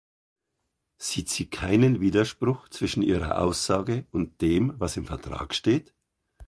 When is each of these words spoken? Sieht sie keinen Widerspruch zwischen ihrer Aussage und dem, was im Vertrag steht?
Sieht 0.97 1.29
sie 1.29 1.47
keinen 1.47 2.01
Widerspruch 2.01 2.69
zwischen 2.69 3.03
ihrer 3.03 3.37
Aussage 3.37 4.07
und 4.09 4.41
dem, 4.41 4.73
was 4.79 4.97
im 4.97 5.05
Vertrag 5.05 5.53
steht? 5.53 5.93